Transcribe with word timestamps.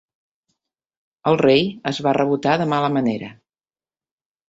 El 1.33 1.37
Rei 1.43 1.69
es 1.93 2.01
va 2.09 2.17
rebotar 2.21 2.59
de 2.65 2.71
mala 2.75 2.93
manera. 2.99 3.33